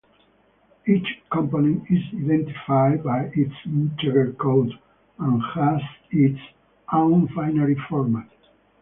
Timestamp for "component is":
1.31-2.01